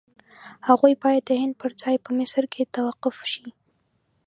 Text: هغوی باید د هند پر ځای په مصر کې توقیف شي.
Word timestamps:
هغوی 0.67 0.93
باید 1.03 1.23
د 1.25 1.31
هند 1.41 1.53
پر 1.61 1.71
ځای 1.81 1.95
په 2.05 2.09
مصر 2.19 2.43
کې 2.53 2.71
توقیف 2.75 3.17
شي. 3.33 3.47